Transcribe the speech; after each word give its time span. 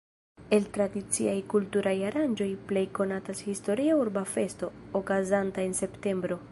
El 0.55 0.63
tradiciaj 0.77 1.35
kulturaj 1.53 1.93
aranĝoj 2.07 2.49
plej 2.71 2.85
konatas 3.01 3.45
historia 3.51 4.01
urba 4.05 4.27
festo, 4.35 4.75
okazanta 5.03 5.71
en 5.71 5.81
septembro. 5.85 6.39